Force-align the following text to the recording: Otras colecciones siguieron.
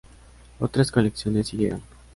Otras 0.59 0.91
colecciones 0.91 1.45
siguieron. 1.49 1.83